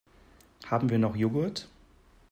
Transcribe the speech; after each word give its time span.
Haben 0.65 0.89
wir 0.89 0.97
noch 0.97 1.15
Joghurt? 1.15 1.67